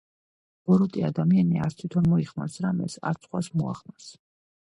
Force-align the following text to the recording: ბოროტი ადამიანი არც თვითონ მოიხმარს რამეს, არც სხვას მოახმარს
ბოროტი 0.69 1.03
ადამიანი 1.09 1.61
არც 1.65 1.75
თვითონ 1.81 2.07
მოიხმარს 2.13 2.55
რამეს, 2.65 2.97
არც 3.11 3.29
სხვას 3.29 3.51
მოახმარს 3.63 4.09